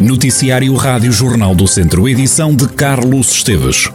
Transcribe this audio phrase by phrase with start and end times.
[0.00, 3.92] Noticiário Rádio Jornal do Centro, edição de Carlos Esteves.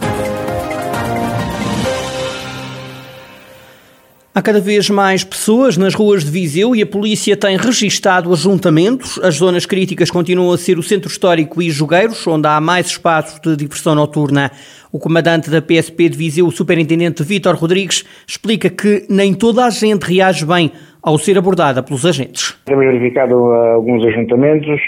[4.32, 9.18] Há cada vez mais pessoas nas ruas de Viseu e a polícia tem registado ajuntamentos.
[9.18, 13.40] As zonas críticas continuam a ser o centro histórico e Jogueiros, onde há mais espaços
[13.40, 14.52] de diversão noturna.
[14.92, 19.70] O comandante da PSP de Viseu, o superintendente Vítor Rodrigues, explica que nem toda a
[19.70, 20.70] gente reage bem
[21.02, 22.56] ao ser abordada pelos agentes.
[22.64, 24.80] Temos verificado alguns ajuntamentos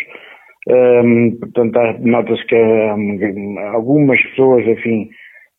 [0.70, 5.08] um, portanto, nota-se que um, algumas pessoas, enfim,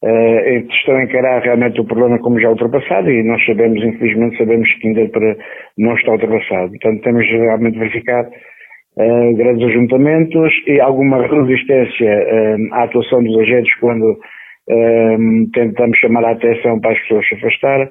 [0.03, 4.71] uh, estão a encarar realmente o problema como já ultrapassado e nós sabemos, infelizmente, sabemos
[4.73, 5.35] que ainda para
[5.77, 6.69] não está ultrapassado.
[6.69, 13.73] Portanto, temos realmente verificado uh, grandes ajuntamentos e alguma resistência uh, à atuação dos agentes
[13.79, 14.17] quando
[15.51, 17.89] tentamos chamar a atenção para as pessoas se afastarem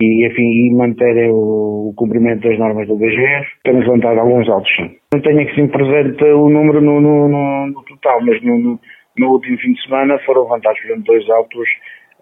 [0.00, 3.46] e, enfim, e manterem o, o, cumprimento das normas do BGF.
[3.64, 4.96] Temos levantado alguns autos, sim.
[5.12, 8.78] Não tenho aqui presente o número no, no, no, no total, mas no,
[9.18, 11.68] último fim de semana foram levantados, exemplo, dois autos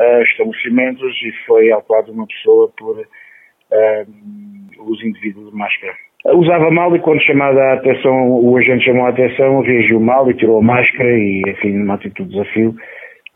[0.00, 5.94] uh, estabelecimentos e foi autuado uma pessoa por uh, uso indivíduo de máscara.
[6.26, 10.34] Usava mal e quando chamada a atenção, o agente chamou a atenção, reagiu mal e
[10.34, 12.74] tirou a máscara e, enfim, numa atitude de desafio,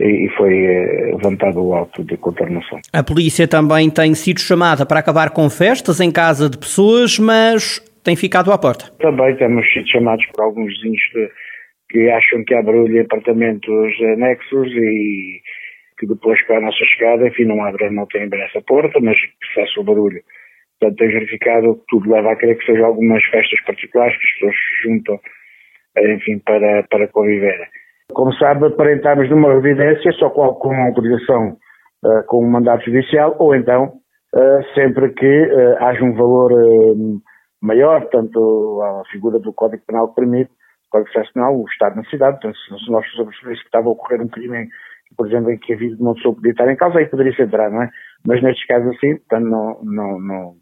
[0.02, 2.80] e foi eh, levantado o auto de contornação.
[2.92, 7.80] A polícia também tem sido chamada para acabar com festas em casa de pessoas, mas
[8.04, 8.90] tem ficado à porta.
[8.98, 11.00] Também temos sido chamados por alguns vizinhos
[11.90, 15.40] que acham que há barulho em apartamentos anexos e
[15.98, 19.16] que depois com a nossa chegada, enfim, não abrem, não têm bem essa porta, mas
[19.20, 20.20] que faça o barulho.
[20.80, 24.32] Portanto, tem verificado que tudo leva a crer que sejam algumas festas particulares que as
[24.32, 25.20] pessoas se juntam,
[25.96, 27.68] eh, enfim, para, para conviver.
[28.14, 31.56] Como sabe, aparentamos numa residência só com, com autorização
[32.04, 33.92] uh, com um mandato judicial ou então
[34.34, 36.52] uh, sempre que uh, haja um valor
[37.62, 40.50] maior, tanto a figura do Código Penal que permite,
[40.90, 44.20] Código Processo Penal, o Estado na cidade, portanto, se nós soubemos que estava a ocorrer
[44.20, 44.68] um crime,
[45.16, 47.42] por exemplo, em que a vida de uma pessoa podia estar em causa, aí poderia-se
[47.42, 47.90] entrar, não é?
[48.26, 50.54] Mas nestes casos assim, portanto, não, não, não,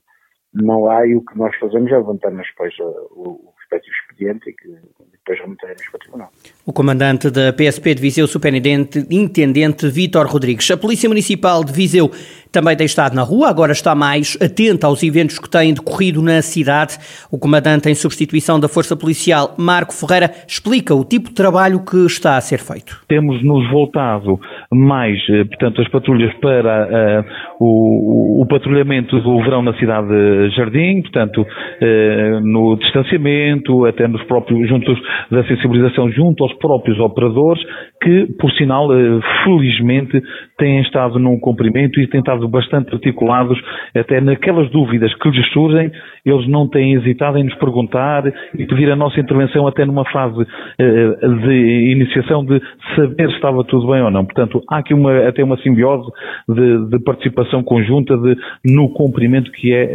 [0.54, 4.52] não há e o que nós fazemos é levantarmos depois o, o respectivo expediente e
[4.52, 4.68] que
[5.12, 6.28] depois remeteremos para o Tribunal.
[6.66, 10.70] O comandante da PSP de Viseu, superintendente intendente Vítor Rodrigues.
[10.70, 12.10] A Polícia Municipal de Viseu
[12.52, 16.42] também tem estado na rua, agora está mais atenta aos eventos que têm decorrido na
[16.42, 16.98] cidade.
[17.30, 22.06] O comandante em substituição da Força Policial, Marco Ferreira, explica o tipo de trabalho que
[22.06, 23.00] está a ser feito.
[23.08, 24.40] Temos nos voltado
[24.72, 27.24] mais, eh, portanto, as patrulhas para
[27.60, 34.08] uh, o, o, patrulhamento do verão na cidade de Jardim, portanto, uh, no distanciamento, até
[34.10, 34.98] nos próprios, juntos
[35.30, 37.62] da sensibilização junto aos próprios operadores,
[38.02, 40.22] que, por sinal, uh, felizmente,
[40.58, 43.58] têm estado num cumprimento e têm estado bastante articulados,
[43.94, 45.90] até naquelas dúvidas que lhes surgem,
[46.24, 50.40] eles não têm hesitado em nos perguntar e pedir a nossa intervenção até numa fase
[50.40, 52.60] uh, de iniciação de
[52.96, 54.24] saber se estava tudo bem ou não.
[54.24, 56.10] Portanto, há aqui uma, até uma simbiose
[56.48, 59.90] de, de participação conjunta de, no cumprimento que é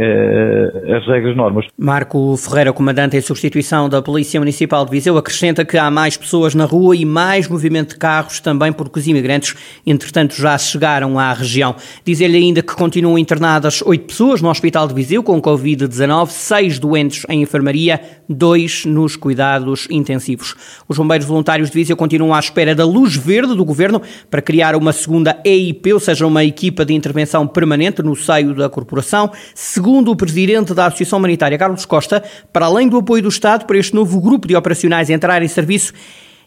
[0.98, 1.66] as regras normas.
[1.78, 6.54] Marco Ferreira, comandante em substituição da Polícia Municipal de Viseu, acrescenta que há mais pessoas
[6.54, 11.34] na rua e mais movimento de carros também porque os imigrantes, entretanto, já chegaram à
[11.34, 11.76] região.
[12.06, 17.26] Dizer-lhe ainda que continuam internadas oito pessoas no Hospital de Viseu com Covid-19, seis doentes
[17.28, 18.00] em enfermaria,
[18.30, 20.56] dois nos cuidados intensivos.
[20.88, 24.76] Os bombeiros voluntários de Viseu continuam à espera da luz verde do Governo para criar
[24.76, 29.32] uma segunda EIP, ou seja, uma equipa de intervenção permanente no seio da corporação.
[29.56, 32.24] Segundo o presidente da Associação Humanitária, Carlos Costa,
[32.54, 35.94] para além do apoio do Estado para este novo grupo de operacionais entrar em serviço,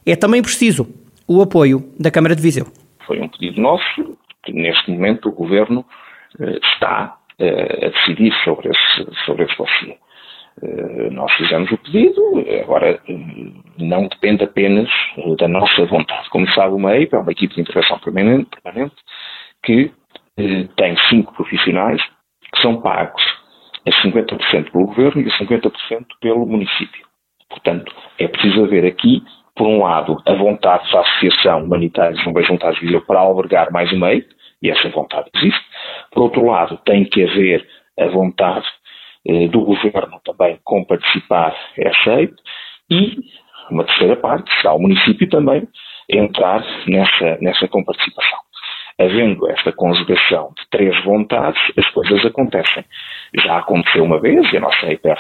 [0.07, 0.89] é também preciso
[1.29, 2.67] o apoio da Câmara de Viseu.
[3.07, 5.85] Foi um pedido nosso, que neste momento o Governo
[6.41, 9.97] eh, está eh, a decidir sobre esse, sobre esse dossiê.
[10.63, 12.23] Eh, nós fizemos o pedido,
[12.63, 12.99] agora
[13.79, 14.89] não depende apenas
[15.39, 16.29] da nossa vontade.
[16.31, 18.97] Como sabe, uma EIP é uma equipe de intervenção permanente, permanente
[19.63, 19.91] que
[20.77, 22.01] tem cinco profissionais
[22.55, 23.23] que são pagos
[23.87, 27.08] a 50% pelo Governo e a 50% pelo município.
[27.49, 29.23] Portanto, é preciso haver aqui
[29.59, 33.93] por um lado, a vontade da Associação Humanitária de Bombeiros Voluntários de para albergar mais
[33.93, 34.25] um meio,
[34.63, 35.61] e essa vontade existe.
[36.13, 37.67] Por outro lado, tem que haver
[37.99, 38.67] a vontade
[39.27, 42.37] eh, do Governo também com participar é aceito,
[42.89, 43.17] e
[43.71, 45.67] uma terceira parte, será o município também
[46.09, 48.39] entrar nessa, nessa comparticipação.
[49.01, 52.85] Havendo esta conjugação de três vontades, as coisas acontecem.
[53.45, 55.15] Já aconteceu uma vez e a nossa IP é.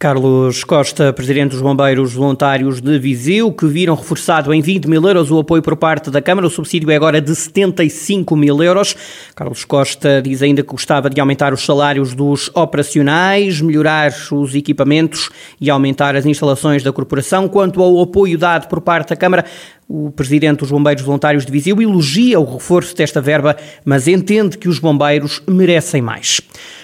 [0.00, 5.30] Carlos Costa, presidente dos Bombeiros Voluntários de Viseu, que viram reforçado em 20 mil euros
[5.30, 6.46] o apoio por parte da Câmara.
[6.46, 8.96] O subsídio é agora de 75 mil euros.
[9.36, 15.28] Carlos Costa diz ainda que gostava de aumentar os salários dos operacionais, melhorar os equipamentos
[15.60, 17.46] e aumentar as instalações da corporação.
[17.46, 19.44] Quanto ao apoio dado por parte da Câmara,
[19.86, 23.54] o presidente dos Bombeiros Voluntários de Viseu elogia o reforço desta verba,
[23.84, 26.40] mas entende que os bombeiros merecem mais.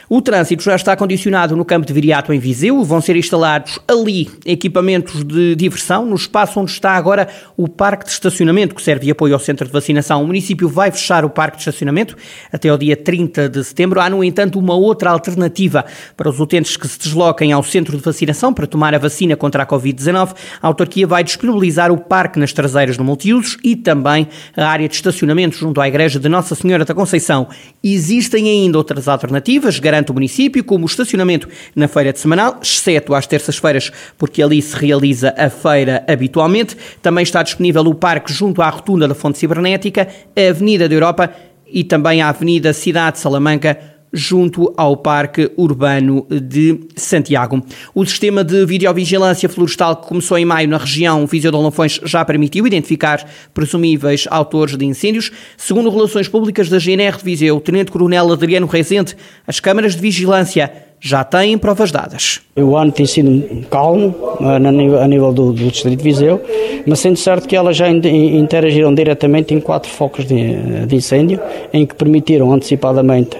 [0.08, 2.84] O trânsito já está condicionado no campo de Viriato em Viseu.
[2.84, 7.26] Vão ser instalados ali equipamentos de diversão no espaço onde está agora
[7.56, 10.22] o parque de estacionamento, que serve de apoio ao centro de vacinação.
[10.22, 12.16] O município vai fechar o parque de estacionamento
[12.52, 13.98] até o dia 30 de setembro.
[13.98, 15.84] Há, no entanto, uma outra alternativa
[16.16, 19.64] para os utentes que se desloquem ao centro de vacinação para tomar a vacina contra
[19.64, 20.36] a Covid-19.
[20.62, 24.94] A autarquia vai disponibilizar o parque nas traseiras no multiusos e também a área de
[24.94, 27.48] estacionamento junto à Igreja de Nossa Senhora da Conceição.
[27.82, 33.14] Existem ainda outras alternativas, garante o município, como o estacionamento na feira de semanal, exceto
[33.14, 36.76] às terças-feiras, porque ali se realiza a feira habitualmente.
[37.00, 41.32] Também está disponível o parque junto à rotunda da Fonte Cibernética, a Avenida da Europa
[41.66, 47.62] e também a Avenida Cidade de Salamanca, junto ao Parque Urbano de Santiago.
[47.94, 52.24] O sistema de videovigilância florestal que começou em maio na região Viseu de Olafões já
[52.24, 55.30] permitiu identificar presumíveis autores de incêndios.
[55.56, 59.14] Segundo Relações Públicas da GNR de Viseu, o Tenente-Coronel Adriano Rezende,
[59.46, 62.40] as câmaras de vigilância já têm provas dadas.
[62.56, 66.40] O ano tem sido calmo a nível do, do Distrito de Viseu,
[66.86, 71.38] mas sendo certo que elas já interagiram diretamente em quatro focos de, de incêndio,
[71.72, 73.36] em que permitiram antecipadamente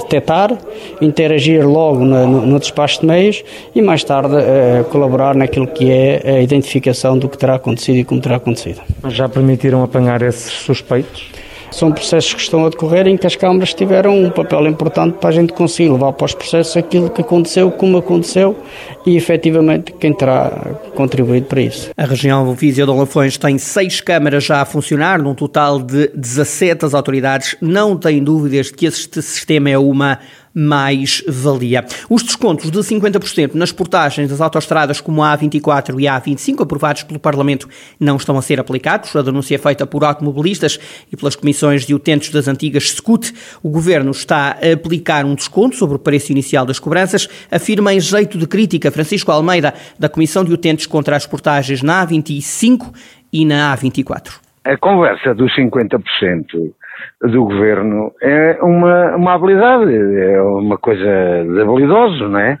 [0.00, 0.56] detectar,
[1.00, 3.44] interagir logo no, no, despacho de meios
[3.74, 8.04] e mais tarde uh, colaborar naquilo que é a identificação do que terá acontecido e
[8.04, 8.80] como terá acontecido.
[9.02, 11.30] Mas já permitiram apanhar esses suspeitos?
[11.76, 15.28] São processos que estão a decorrer em que as câmaras tiveram um papel importante para
[15.28, 18.56] a gente conseguir levar para os processos aquilo que aconteceu, como aconteceu
[19.04, 20.50] e efetivamente quem terá
[20.94, 21.90] contribuído para isso.
[21.94, 26.86] A região Viseu de Olafões tem seis câmaras já a funcionar, num total de 17
[26.86, 30.18] as autoridades não têm dúvidas de que este sistema é uma
[30.56, 31.84] mais valia.
[32.08, 37.02] Os descontos de 50% nas portagens das autoestradas como a A24 e a A25, aprovados
[37.02, 37.68] pelo Parlamento,
[38.00, 39.14] não estão a ser aplicados.
[39.14, 40.80] A denúncia é feita por automobilistas
[41.12, 43.34] e pelas comissões de utentes das antigas SCUT.
[43.62, 48.00] O Governo está a aplicar um desconto sobre o preço inicial das cobranças, afirma em
[48.00, 52.94] jeito de crítica Francisco Almeida, da Comissão de Utentes contra as Portagens na A25
[53.30, 54.40] e na A24.
[54.64, 56.72] A conversa dos 50%
[57.22, 62.58] do governo é uma, uma habilidade, é uma coisa de habilidosos, não é?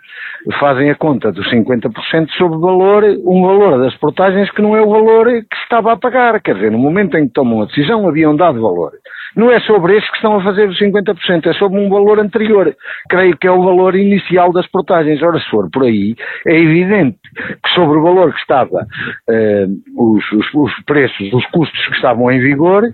[0.60, 4.90] Fazem a conta dos 50% sobre valor, um valor das portagens que não é o
[4.90, 6.40] valor que se estava a pagar.
[6.40, 8.92] Quer dizer, no momento em que tomam a decisão, haviam dado valor.
[9.36, 12.74] Não é sobre esse que estão a fazer os 50%, é sobre um valor anterior.
[13.08, 15.22] Creio que é o valor inicial das portagens.
[15.22, 16.16] Ora, se for por aí,
[16.46, 18.86] é evidente que sobre o valor que estava,
[19.28, 22.84] uh, os, os, os, preços, os custos que estavam em vigor,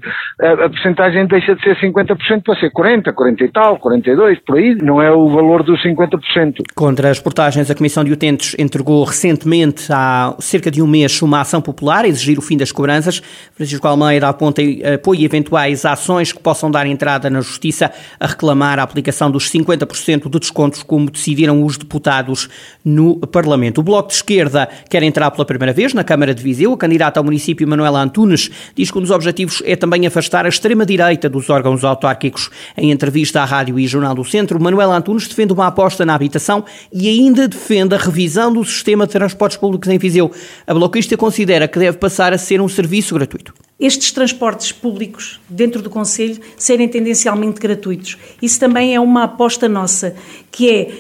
[0.41, 4.57] a, a porcentagem deixa de ser 50% para ser 40, 40 e tal, 42, por
[4.57, 6.63] aí, não é o valor dos 50%.
[6.75, 11.41] Contra as portagens, a Comissão de Utentes entregou recentemente, há cerca de um mês, uma
[11.41, 13.21] ação popular a exigir o fim das cobranças.
[13.55, 14.61] Francisco Almeida aponta
[14.93, 20.29] apoio eventuais ações que possam dar entrada na Justiça a reclamar a aplicação dos 50%
[20.29, 22.49] de descontos, como decidiram os deputados
[22.85, 23.79] no Parlamento.
[23.79, 26.73] O Bloco de Esquerda quer entrar pela primeira vez na Câmara de Viseu.
[26.73, 30.49] A candidata ao município, Manuela Antunes, diz que um dos objetivos é também afastar a
[30.49, 32.51] extrema-direita dos órgãos autárquicos.
[32.77, 36.65] Em entrevista à Rádio e Jornal do Centro, Manuela Antunes defende uma aposta na habitação
[36.93, 40.31] e ainda defende a revisão do sistema de transportes públicos em Viseu.
[40.67, 43.53] A bloquista considera que deve passar a ser um serviço gratuito
[43.85, 48.17] estes transportes públicos dentro do Conselho serem tendencialmente gratuitos.
[48.41, 50.15] Isso também é uma aposta nossa,
[50.51, 50.93] que é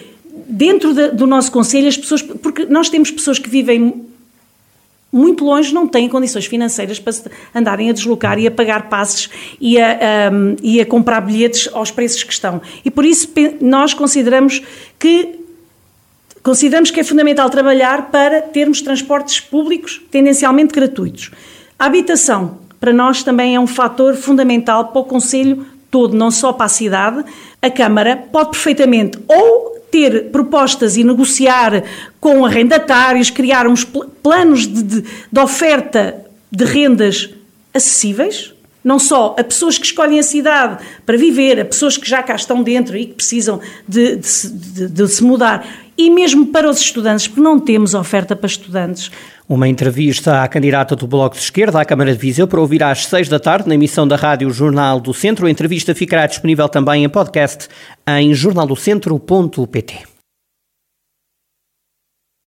[0.49, 4.07] dentro de, do nosso Conselho as pessoas, porque nós temos pessoas que vivem
[5.13, 7.13] muito longe, não têm condições financeiras para
[7.55, 9.29] andarem a deslocar e a pagar passes
[9.61, 9.99] e a,
[10.63, 12.63] e a comprar bilhetes aos preços que estão.
[12.83, 13.29] E por isso
[13.61, 14.63] nós consideramos
[14.99, 15.39] que
[16.43, 21.31] consideramos que é fundamental trabalhar para termos transportes públicos tendencialmente gratuitos.
[21.79, 26.53] A habitação para nós também é um fator fundamental para o Conselho todo, não só
[26.53, 27.25] para a cidade.
[27.63, 31.85] A Câmara pode perfeitamente ou ter propostas e negociar
[32.19, 37.31] com arrendatários, criar uns planos de, de, de oferta de rendas
[37.73, 42.21] acessíveis, não só a pessoas que escolhem a cidade para viver, a pessoas que já
[42.21, 45.65] cá estão dentro e que precisam de, de, de, de se mudar,
[46.07, 49.11] e mesmo para os estudantes, porque não temos oferta para estudantes.
[49.49, 53.07] Uma entrevista à candidata do Bloco de Esquerda à Câmara de Viseu para ouvir às
[53.07, 55.47] seis da tarde na emissão da Rádio Jornal do Centro.
[55.47, 57.69] A entrevista ficará disponível também em podcast
[58.07, 60.12] em jornaldocentro.pt.